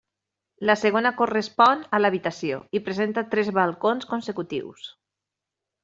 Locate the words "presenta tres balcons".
2.89-4.11